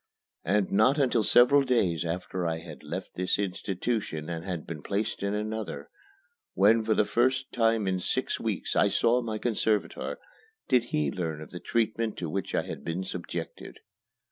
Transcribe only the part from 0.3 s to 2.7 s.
And not until several days after I